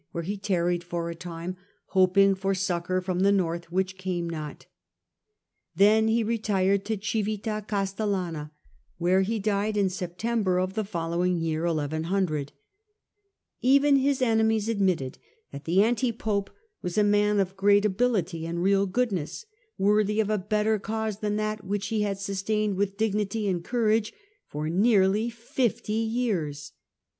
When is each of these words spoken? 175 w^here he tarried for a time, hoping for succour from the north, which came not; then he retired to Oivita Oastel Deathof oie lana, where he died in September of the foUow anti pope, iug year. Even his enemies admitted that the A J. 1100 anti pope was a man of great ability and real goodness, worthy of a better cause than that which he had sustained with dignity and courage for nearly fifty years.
175 0.13 0.33
w^here 0.33 0.33
he 0.33 0.47
tarried 0.79 0.83
for 0.83 1.09
a 1.11 1.13
time, 1.13 1.55
hoping 1.89 2.33
for 2.33 2.55
succour 2.55 3.01
from 3.01 3.19
the 3.19 3.31
north, 3.31 3.71
which 3.71 3.99
came 3.99 4.27
not; 4.27 4.65
then 5.75 6.07
he 6.07 6.23
retired 6.23 6.83
to 6.83 6.97
Oivita 6.97 7.63
Oastel 7.67 8.07
Deathof 8.07 8.07
oie 8.07 8.11
lana, 8.11 8.51
where 8.97 9.21
he 9.21 9.37
died 9.37 9.77
in 9.77 9.89
September 9.91 10.57
of 10.59 10.73
the 10.73 10.81
foUow 10.81 11.19
anti 11.23 11.33
pope, 11.33 11.41
iug 11.71 12.41
year. 12.41 12.45
Even 13.61 13.95
his 13.97 14.23
enemies 14.23 14.67
admitted 14.67 15.19
that 15.51 15.65
the 15.65 15.83
A 15.83 15.93
J. 15.93 16.07
1100 16.07 16.09
anti 16.09 16.11
pope 16.13 16.49
was 16.81 16.97
a 16.97 17.03
man 17.03 17.39
of 17.39 17.55
great 17.55 17.85
ability 17.85 18.47
and 18.47 18.63
real 18.63 18.87
goodness, 18.87 19.45
worthy 19.77 20.19
of 20.19 20.31
a 20.31 20.39
better 20.39 20.79
cause 20.79 21.19
than 21.19 21.35
that 21.35 21.63
which 21.63 21.89
he 21.89 22.01
had 22.01 22.17
sustained 22.17 22.75
with 22.75 22.97
dignity 22.97 23.47
and 23.47 23.63
courage 23.63 24.13
for 24.47 24.67
nearly 24.67 25.29
fifty 25.29 25.93
years. 25.93 26.71